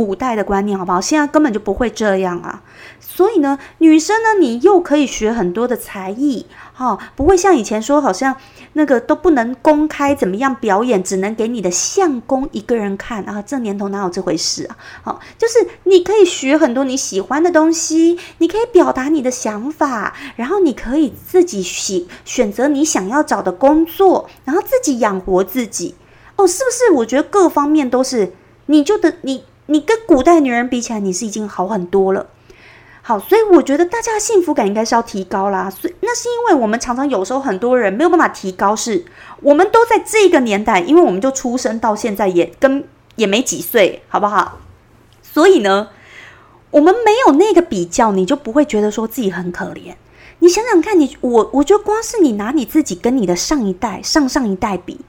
[0.00, 0.98] 古代的观念好不好？
[0.98, 2.62] 现在根本就不会这样啊！
[2.98, 8.34] 所以呢，女生呢，你又可以学很多的才艺，哈，不会像以前说好像
[8.72, 13.42] 那个都不能公开怎么样表演，只能给你的相公一个人看啊！
[13.42, 14.78] 这年头哪有这回事啊？
[15.02, 25.94] 好，就是你可以学很多你喜欢的东西，你可以表达你的想法，然后你可以自己选选择你想要找的工作，然后自己养活自己。
[26.36, 26.90] 哦，是不是？
[27.00, 28.32] 我觉得各方面都是，
[28.64, 29.44] 你就得你。
[29.70, 32.26] 你跟古代女人比起来，你是已经好很多了。
[33.02, 35.70] 好，所以我觉得大家的幸福感应该是要提高啦。
[35.70, 39.04] 所以那是因为我们常常有时候很多人没有办法提高，是
[39.42, 44.58] 我们都在这个年代，因为我们就出生到现在也跟也没几岁，好不好？
[45.22, 45.90] 所以呢，
[46.72, 49.94] 我们没有那个比较，你就不会觉得说自己很可怜。
[50.40, 55.00] 你想想看，你我我觉得光是你拿你自己跟你的上一代、上上一代比，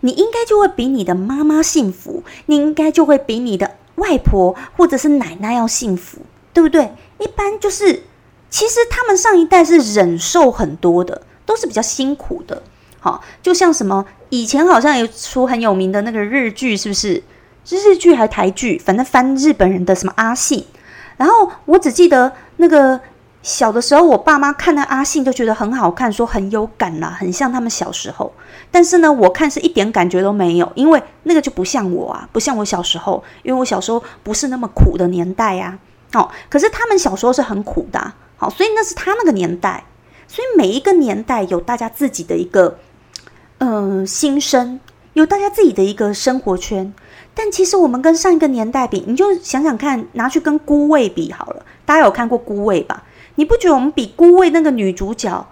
[0.00, 3.72] 你应该就会比你的妈妈幸福，你应该就会比你的。
[3.98, 6.18] 外婆或者是奶奶要幸福，
[6.52, 6.92] 对不对？
[7.18, 8.02] 一般就是，
[8.48, 12.62] 其实他们上一代是忍受很多的，都是比较辛苦的。
[13.00, 17.22] 好，就像什么以前好像有出很有名的那个日剧，是不是？
[17.64, 18.78] 是日剧还是台剧？
[18.78, 20.64] 反正翻日本人的什么阿信。
[21.16, 23.00] 然后我只记得那个。
[23.48, 28.30] 小的时候，我爸妈看那阿信就觉得很好看，说很有感啦，很像他们小时候。
[28.70, 35.78] 但是呢，我看是一点感觉都没有，因为那个就不像我啊，不像我小时候，因为我小时候不是那么苦的年代呀。
[36.12, 39.82] 好，可是他们小时候是很苦的，好，所以那是他那个年代。
[40.26, 42.76] 所以每一个年代有大家自己的一个，
[43.60, 44.78] 嗯，心声，
[45.14, 46.92] 有大家自己的一个生活圈。
[47.32, 51.64] 但其实我们跟上一个年代比，你就想想看，拿去跟孤味比好了。
[51.86, 53.04] 大家有看过孤味吧？
[53.38, 55.46] 你不觉得我们比孤味那个女主角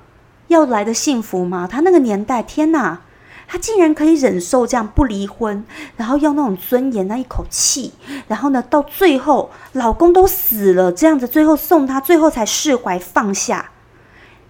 [0.49, 1.69] 要来的幸福吗？
[1.71, 3.03] 她那个年代，天哪，
[3.47, 5.65] 她竟然可以忍受这样不离婚，
[5.97, 7.93] 然后要那种尊严那一口气，
[8.27, 13.71] 然后呢，到最后老公都死了，这样子最后送她，最后才释怀放下。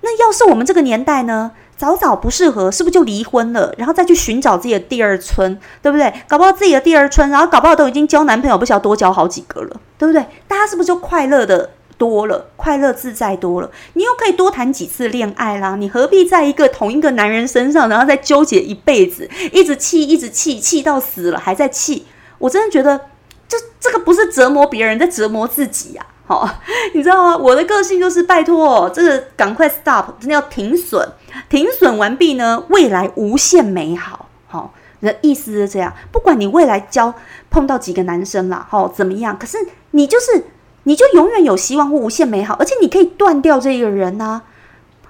[0.00, 6.10] 那要是我们这个年代呢，早早不适合，是不是就离婚了，然后再去寻找自己的第二春，对不对？
[6.26, 10.24] 搞不好自己的第二春，然后搞不好都已经交男朋友，不晓得多交好几个了，对不对？
[10.48, 11.72] 大家是不是就快乐的？
[11.98, 15.76] 多了，快乐自在多了，你又可以多谈几次恋爱啦。
[15.76, 22.06] 你何必在一个同一个男人身上，然后再纠结一辈子，一直气，一直气，气到死了还在气？
[22.38, 23.00] 我真的觉得，
[23.48, 26.06] 这这个不是折磨别人，在折磨自己呀！
[26.26, 26.46] 好，
[26.92, 27.36] 你知道吗？
[27.36, 31.08] 我的个性就是拜托，这个赶快 stop，真的要停损，
[31.48, 34.28] 停损完毕呢，未来无限美好。
[34.48, 37.14] 好，的意思是这样，不管你未来交
[37.48, 39.56] 碰到几个男生啦，好怎么样，可是
[39.92, 40.44] 你就是。
[40.86, 44.42] 你就永远有希望或无限美好，而且你可以断掉这个人呐，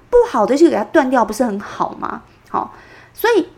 [0.08, 2.22] 不好的就给他断掉，不是很好吗？
[2.48, 2.74] 好，
[3.12, 3.48] 所以，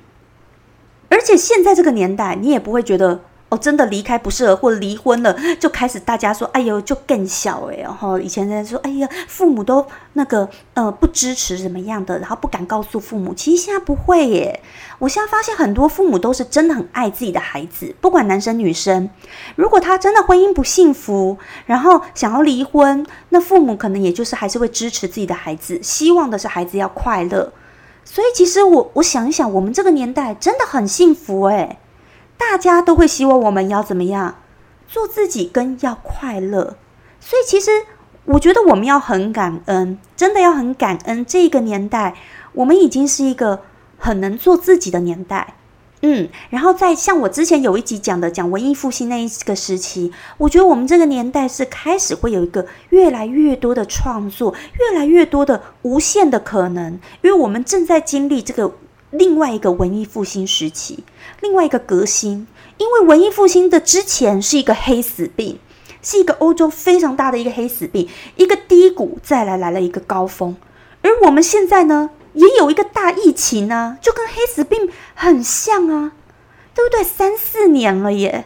[1.09, 3.21] 而且现在这个年代，你也不会觉得。
[3.51, 13.33] 哦，真的离开不适合，或离婚了，就开始大家说，哎呦，就更小哎，然后以前在说，哎呀，父母都那个呃不支持什么样的，然后不敢告诉父母。
[13.33, 14.61] 其实现在不会耶，
[14.99, 19.09] 我现在发现很多父母都是真的很爱自己的孩子，不管男生女生。
[19.57, 27.51] 如果他真的婚姻不幸福，然后想要离婚，那父母可能也就是还是会支持自己的孩子，希望的是孩子要快乐。
[28.05, 31.79] 所以其实我我想一想，我们这个年代真的很幸福诶。
[32.39, 34.37] 大家都会希望我们要怎么样
[34.87, 36.77] 做自己，跟要快乐。
[37.21, 37.71] 所以其实
[38.25, 42.15] 我觉得我们要很感恩，真的要很感恩这个年代，
[42.53, 43.63] 我们已经是一个
[43.99, 45.55] 很能做自己的年代。
[46.01, 58.73] 嗯，然后在像我之前有一集讲的，讲文艺复兴那一个时期，我觉得我们这个年代是开始会有一个越来越多的创作，越来越多的无限的可能，因为我们正在经历这个。
[59.11, 61.03] 另外一个文艺复兴时期，
[61.41, 65.59] 另外一个革新，因为文艺复兴的之前是一个黑死病，
[66.03, 70.55] 是一个欧洲非常大的一个黑死病，一个低谷，再来来了一个高峰，
[71.01, 76.13] 而我们现在呢，也有一个大疫情啊，就跟黑死病很像啊，
[76.75, 77.03] 对不对？
[77.03, 78.45] 三四年了耶，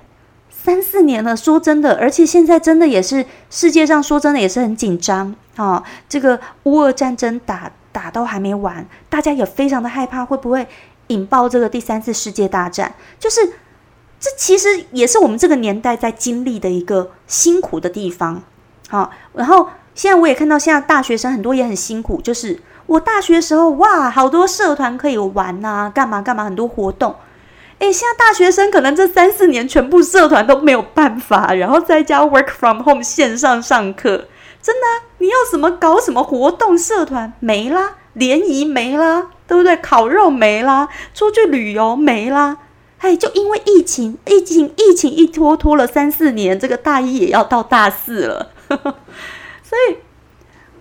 [0.49, 7.73] 三四年了，说真的，而且现在真的也是世界上说真的也是很紧张啊，这个乌俄战争打。
[7.93, 10.67] 打都还没完，大家也非常的害怕，会不会
[11.09, 12.95] 引爆这个第三次世界大战？
[13.19, 13.47] 就是
[14.19, 18.43] 这其实也是我们这个年代在经历的一个辛苦的地方。
[18.89, 22.21] 好，然后现在我也看到，现在大学生很多也很辛苦。
[22.23, 27.15] 就是我大学时候，哇，好多社团可以玩呐，干嘛干嘛，很多活动。
[27.79, 34.29] 诶，现在大学生可能这三四年全部社团都没有办法，然后在家 work from home 线上上课。
[34.63, 34.87] 真的，
[35.19, 39.77] 你要什么搞什么活动社团没啦，联谊没啦，对不对？
[39.79, 42.57] 烤肉没啦，出去旅游没啦。
[42.99, 49.97] 哎，就因为疫情，疫情，疫情一拖拖了三四年，这个大一也要到大四了， 所以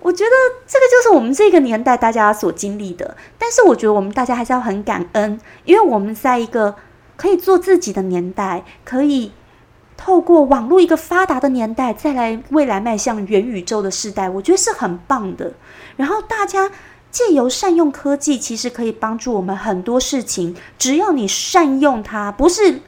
[0.02, 0.32] 我觉得
[0.68, 3.18] 这个就是我们这个年代大家所经历的。
[3.40, 6.76] 但是我觉得我们大家还是要很感恩，因为我们在一个
[7.18, 9.32] 可以做自己的年代，可以
[10.04, 15.54] 透过网络一个发达的年代，再来未来迈向元宇宙的时代，我觉得是很棒的。
[15.96, 16.72] 然后大家。
[17.12, 20.56] 借由善用科技，其实可以帮助我们很多事情。
[20.78, 22.80] 只要你善用它，不是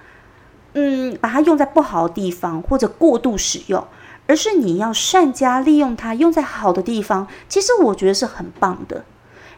[0.71, 3.85] 嗯把它用在不好的地方或者过度使用，
[4.25, 7.27] 而是你要善加利用它，用在好的地方。
[7.49, 9.03] 其实我觉得是很棒的。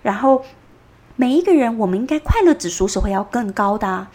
[0.01, 0.43] 然后
[1.15, 4.07] 每一个人，我们应该快乐指数是会要更高的。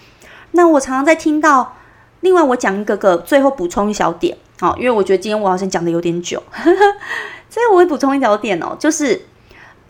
[0.51, 1.77] 那我常常在听到，
[2.21, 6.43] 另外我讲一个个，最后补充一小点，好，因为我觉得今天我好像讲的有点久，
[7.51, 9.23] 所以我会补充一小点哦，就是。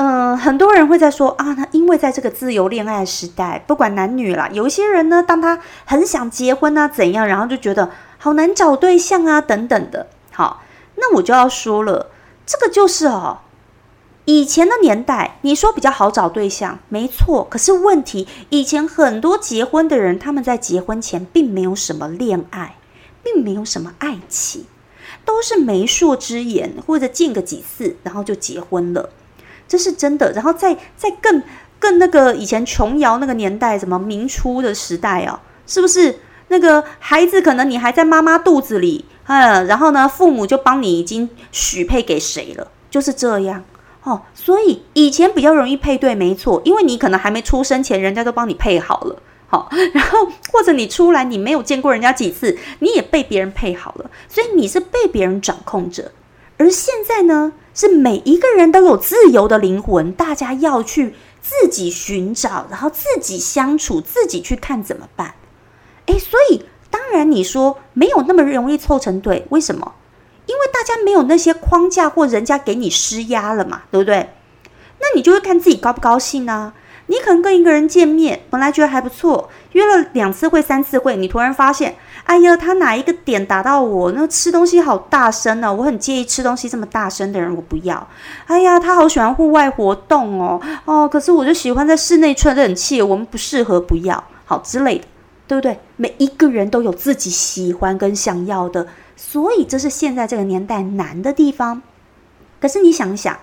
[0.02, 10.06] 嗯，很多人会在说啊，那因为在这个自由恋爱时代，不管男女啦，有一些人呢，当他很想结婚啊，怎样，然后就觉得好难找对象啊，等等的。
[10.32, 10.62] 好，
[10.94, 12.06] 那我就要说了，
[12.46, 13.40] 这个就是哦，
[14.26, 17.46] 以前的年代，你说比较好找对象，没错。
[17.50, 22.76] 可是问题，以前很多结婚的人，他们在结婚前并没有什么恋爱，
[23.24, 24.66] 并没有什么爱情，
[25.24, 29.10] 都是媒妁之言，或者见个几次，然后就结婚了。
[29.66, 31.42] 这是真的，然后在在更
[31.78, 43.64] 更那个以前琼瑶那个年代，什么明初的时代啊，是不是那个孩子可能你还在妈妈肚子里，嗯，然后呢，父母就帮你已经许配给谁了，就是这样
[44.02, 44.22] 哦。
[44.34, 49.16] 所以以前比较容易配对，没错，因为你可能还没出生前，人家都帮你配好了，
[49.48, 56.12] 好， 然后或者你出来，你没有见过人家几次，你也被别人配好了，所以你是被别人掌控着。
[56.56, 57.52] 而现在呢？
[57.72, 65.36] 是每一个人都有自由的灵魂，大家要去自己寻找，然后自己相处，自己去看怎么办？
[66.06, 69.94] 诶，所以当然你说没有那么容易凑成对，为什么？
[70.50, 74.30] 因为大家没有那些框架或人家给你施压了嘛，对不对？
[74.98, 76.72] 那你就会看自己高不高兴呢？
[77.06, 84.10] 你可能跟一个人见面，本来觉得还不错，约了两次会、三次会，你突然发现，哎呀，他哪一个点打到我？
[84.12, 88.08] 那吃东西好大声呢，我很介意吃东西这么大声的人，我不要。
[88.46, 95.04] 哎呀，他好喜欢户外活动哦，哦，可是我就喜欢在室内吹冷气，我们不适合，不要，好之类的，
[95.48, 95.78] 对不对？
[95.96, 98.86] 每一个人都有自己喜欢跟想要的，
[99.22, 101.82] 所以这是现在这个年代难的地方。
[102.58, 103.38] 可是你想想，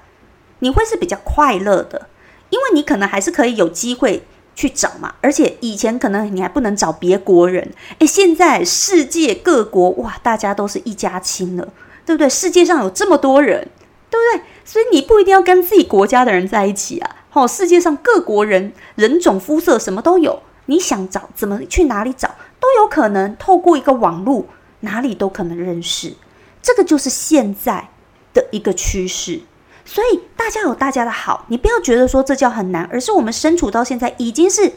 [0.59, 2.07] 你会是比较快乐的。
[2.49, 4.25] 因为你可能还是可以有机会
[4.55, 11.67] 去找嘛，而且以前可能你还不能找别国人，诶，现在世界各国哇，大家都是一家亲了，
[12.05, 12.29] 对不对？
[12.29, 13.67] 世界上有这么多人，
[14.09, 14.45] 对不对？
[14.63, 24.45] 所以你不一定要跟自己国家的人在一起啊，哦，世界上各国人人种肤色什么都有，你想找怎么去哪里找都有可能，透过一个网络
[24.81, 26.13] 哪里都可能认识，
[26.61, 27.89] 这个就是现在
[28.33, 29.41] 的一个趋势。
[29.85, 34.73] 所以大家有大家的好，你不要觉得说这叫很难，而是我们身处到现在已经是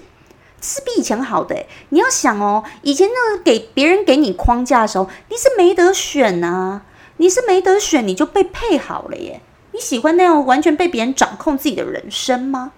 [0.61, 1.67] 是比以前好的。
[1.89, 6.83] 你要想哦，以前那个给别人给你框架的时候，你是没得选啊，
[7.17, 9.41] 你是没得选，你就被配好了耶。
[9.73, 12.73] 你喜欢那样完全被别人掌控自己的人生吗？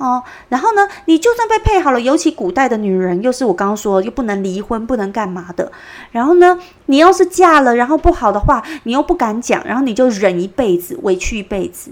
[0.00, 0.88] 哦，然后呢？
[1.04, 5.70] 你就算被配好了，尤其古代的女人，又是我刚刚说又不能离婚，不能干嘛的。
[6.10, 11.90] 然后呢，你要是嫁了，然后不好的话，你又不敢讲，然后你就忍一辈子，委屈一辈子。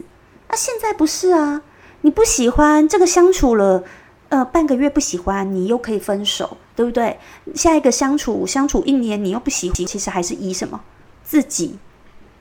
[0.48, 1.60] 那现在不是啊？
[2.00, 3.84] 你不喜欢这个相处了，
[4.30, 7.18] 呃，半个月不喜欢，你又可以分手，对不对？
[7.54, 10.80] 下一个相处相处一年，你又不喜欢，其实还是以什么
[11.22, 11.78] 自己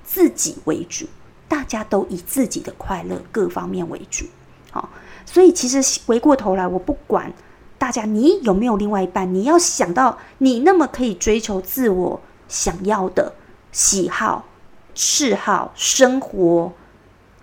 [0.05, 1.07] 自己为主，
[1.49, 4.25] 大家都以自己的快乐各方面为主，
[4.71, 4.89] 好。
[5.25, 7.33] 所以，其实回过头来，我不管
[7.77, 13.33] 大家你有没有另外一半，你要想到你那么可以追求自我想要的
[13.73, 14.45] 喜好、
[14.95, 16.71] 嗜好、生活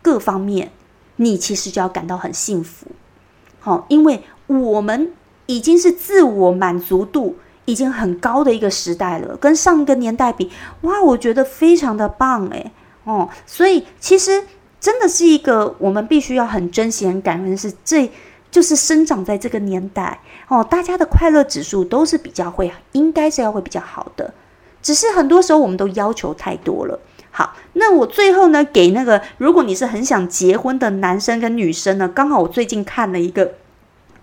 [0.01, 0.72] 各方面，
[1.16, 2.87] 你其实就要感到很幸福。
[3.61, 5.12] 好，因为我们
[5.45, 10.51] 已经是自我满足度已经很高的一个时代了，跟上一个年代比，
[10.81, 12.72] 哇，我觉得非常的棒诶。
[13.05, 14.45] 哦，所以其实。
[14.85, 18.11] 真的是一个我们必须要很珍惜、很感恩，是这
[18.51, 24.35] 就是生长在这个年代哦，大家的快乐指数都是比较会，应该是要会比较好的。
[24.82, 27.01] 只是很多时候我们都要求太多了。
[27.30, 33.55] 好，那我最后呢，给那个如果你是很想结婚的男生跟女生呢，刚好我最近看了一个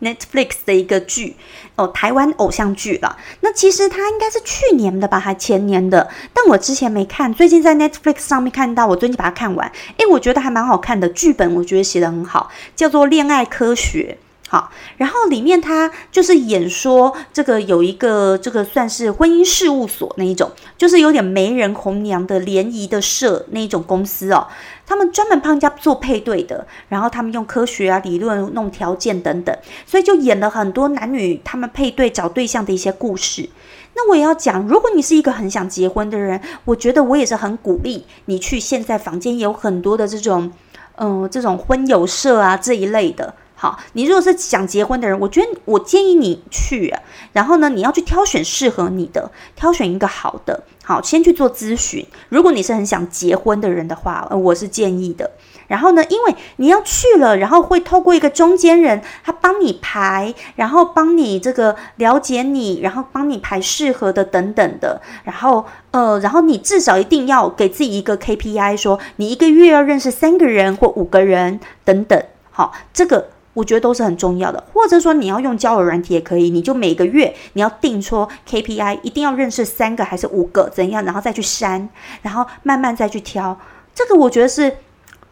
[0.01, 1.35] Netflix 的一个剧
[1.75, 3.17] 哦，台湾偶像剧了。
[3.41, 14.17] 那其实它应该是去年的吧，还前年的，但我之前没看，最近在 Netflix 上面看到，我最近把它看完，诶，我觉得还蛮好看的，剧本我觉得写得很好，叫做《恋爱科学》。
[14.51, 24.45] 好，然后里面他就是演说这个有一个这个算是婚姻事务所那一种，就是有点媒人红娘的联谊的社那一种公司哦，
[24.85, 33.49] 他们专门帮人家做配对的，然后他们用科学啊理论弄条件等等，所以就演了很多男女他们配对找对象的一些故事。
[33.95, 40.51] 那我也要讲，如果你是一个很想结婚的人，我觉得我也是很鼓励你去现在房间有很多的这种，
[40.97, 43.33] 嗯，这种婚友社啊这一类的。
[43.61, 46.91] 好，你如果是想结婚的人，我觉得我建议你去，
[47.31, 52.03] 然后呢，你要去挑选适合你的，挑选一个好的，好，先去做咨询。
[52.29, 55.29] 如果你是很想结婚的人的话，呃，我是建议的。
[55.67, 64.99] 然后呢，因为你要去了，然后会透过一个中间人，他帮你排，然后帮你这个了解你，然后帮你排适合的等等的。
[65.23, 72.19] 然后，呃，然后你至少一定要给自己一个 KPI，说你一个月要认识三个人或五个人等等。
[72.49, 73.29] 好，这个。
[73.53, 81.89] 我觉得都是很重要的，或者说你要用交友软体也可以，你就每个月你要定出 KPI，一定要认识三个还是五个怎样，然后再去删，
[82.21, 83.59] 然后慢慢再去挑。
[83.93, 84.77] 这个我觉得是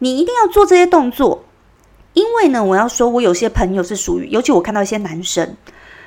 [0.00, 1.44] 你一定要做这些动作，
[2.12, 5.56] 因为呢，我要说，我有些朋友是属于，尤其我看到一些男生，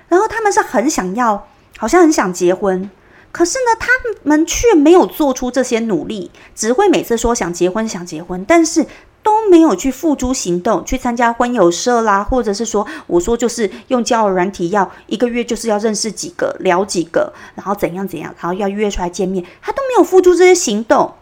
[0.07, 1.47] 然后他们是很想要，
[1.78, 2.89] 好像很想结婚，
[3.32, 3.88] 可是呢，他
[4.22, 8.86] 们却没有做出这些努力，只会每次说想结婚想结婚，但是。
[9.24, 21.13] 都没有去付诸行动，去参加婚友社啦，或者是说，我说就是用交友软体，要一个月就是要认识几个，聊几个，然后怎样怎样，然后要约出来见面，他都没有付出这些行动，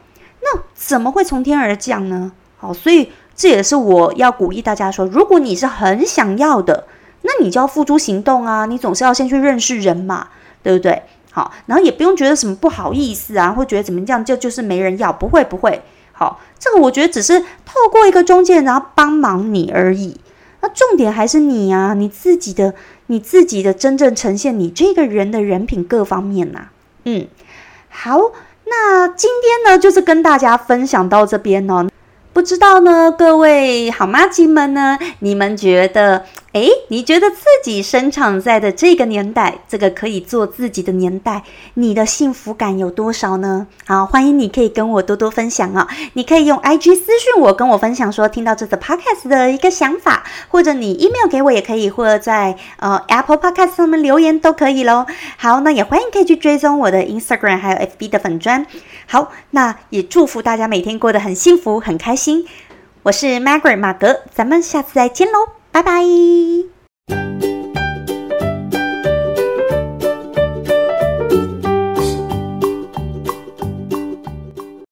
[0.41, 2.31] 那怎么会从天而降呢？
[2.57, 6.87] 好，所以这也是我要鼓励大家说，如果你是很想要的，
[7.21, 10.29] 那你就要付诸行动啊，你总是要先去认识人嘛，
[10.63, 11.03] 对不对？
[11.31, 15.81] 好，然后也不用觉得什么不好意思啊，会觉得怎么样，就就是没人要，不会不会。
[16.21, 20.19] 好，这个我觉得只是透过一个中介，然后帮忙你而已。
[20.61, 22.75] 那重点还是你呀，你自己的，
[23.07, 26.67] 你自己的真正呈现你这个人的人品各方面呐。
[27.05, 27.25] 嗯，
[27.89, 28.19] 好，
[28.65, 31.87] 那今天呢，就是跟大家分享到这边哦。
[32.33, 36.25] 不知道呢，各位好妈鸡们呢，你们觉得？
[36.53, 41.43] 诶，你觉得自己生长在的这个年代，这个可以做自己的年代，
[41.75, 43.67] 你的幸福感有多少呢？
[43.85, 45.87] 好，欢迎你可以跟我多多分享啊！
[46.11, 55.05] 你可以用 IG 私讯我，跟我分享说听到这次 Podcast 的一个想法，或者你 email 给我也可以，或者在呃 Apple Podcast 上面留言都可以喽。
[55.37, 58.65] 好，那也欢迎可以去追踪我的 Instagram 还有 FB 的粉砖。
[59.07, 62.45] 好，那也祝福大家每天过得很幸福很开心。
[63.03, 65.60] 我是 Margaret 马格，咱们下次再见喽。
[65.71, 66.70] 拜拜。